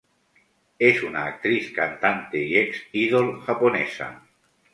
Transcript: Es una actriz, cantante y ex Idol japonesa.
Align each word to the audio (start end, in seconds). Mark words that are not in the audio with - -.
Es 0.79 1.03
una 1.03 1.25
actriz, 1.27 1.71
cantante 1.73 2.39
y 2.43 2.57
ex 2.57 2.75
Idol 2.91 3.39
japonesa. 3.41 4.23